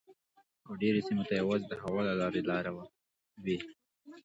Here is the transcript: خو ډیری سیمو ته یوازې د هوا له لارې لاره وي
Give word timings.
خو 0.63 0.71
ډیری 0.81 1.01
سیمو 1.07 1.23
ته 1.29 1.33
یوازې 1.41 1.65
د 1.69 1.73
هوا 1.83 2.01
له 2.09 2.13
لارې 2.21 2.41
لاره 2.49 2.71
وي 3.45 3.57